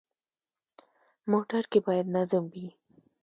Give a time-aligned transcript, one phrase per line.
[1.31, 2.67] موټر کې باید نظم وي.